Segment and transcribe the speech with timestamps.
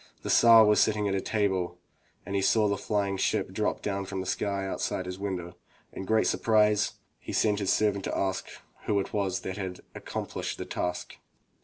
[0.23, 1.77] The Tsar was sitting at table
[2.23, 5.57] when he saw the flying ship drop down from the sky just outside his window.
[5.93, 8.47] In great surprise, he sent his servant to ask
[8.87, 11.17] who it was that had accom plished the task.